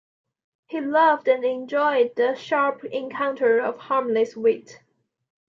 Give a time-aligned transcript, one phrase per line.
[0.65, 4.79] He loved and enjoyed the sharp encounter of harmless wit.